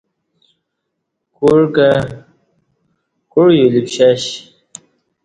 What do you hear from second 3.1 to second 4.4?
کوع یُلی پشش